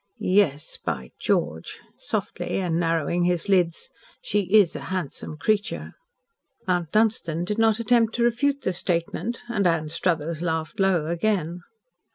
[0.17, 5.93] Yes, by George," softly, and narrowing his lids, "she IS a handsome creature."
[6.67, 11.61] Mount Dunstan did not attempt to refute the statement, and Anstruthers laughed low again.